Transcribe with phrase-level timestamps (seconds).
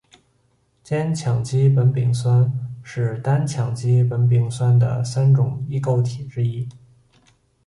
[0.81, 2.51] 间羟基苯甲酸
[2.81, 6.67] 是单羟基苯甲酸的三种异构体之一。